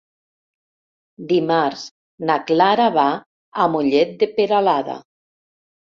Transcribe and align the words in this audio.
Dimarts 1.33 1.83
na 2.29 2.37
Clara 2.49 2.89
va 2.97 3.05
a 3.65 3.69
Mollet 3.75 4.17
de 4.25 4.31
Peralada. 4.41 4.97